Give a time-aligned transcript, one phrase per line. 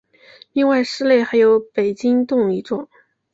[0.53, 2.89] 另外寺内还有北宋经幢一座。